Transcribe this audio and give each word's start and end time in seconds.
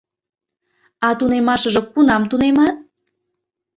А 1.07 1.09
тунемашыже 1.17 1.81
кунам 1.93 2.23
тунемат? 2.29 2.77